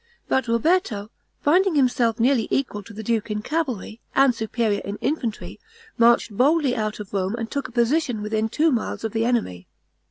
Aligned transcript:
But 0.27 0.47
Roberto, 0.47 1.11
finding 1.43 1.75
himself 1.75 2.19
nearly 2.19 2.47
equal 2.49 2.81
to 2.81 2.91
the 2.91 3.03
duke 3.03 3.29
in 3.29 3.43
cavalry, 3.43 4.01
and 4.15 4.33
superior 4.33 4.81
in 4.83 4.95
infantry, 4.97 5.59
marched 5.95 6.35
boldly 6.35 6.75
out 6.75 6.99
of 6.99 7.13
Rome 7.13 7.35
and 7.35 7.51
took 7.51 7.67
a 7.67 7.71
position 7.71 8.23
within 8.23 8.49
two 8.49 8.71
miles 8.71 9.03
of 9.03 9.11
the 9.11 9.25
enemy. 9.25 9.67